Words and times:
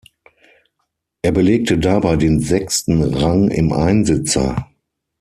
Er 1.21 1.31
belegte 1.31 1.77
dabei 1.77 2.15
den 2.15 2.39
sechsten 2.39 3.03
Rang 3.03 3.49
im 3.49 3.71
Einsitzer. 3.71 4.67